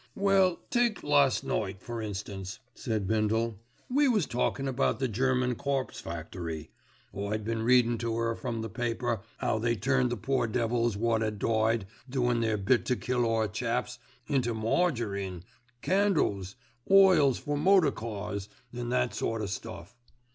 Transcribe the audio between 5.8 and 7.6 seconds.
Factory. I'd